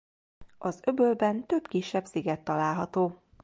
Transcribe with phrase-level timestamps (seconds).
[0.57, 3.23] Az öbölben több kisebb sziget található.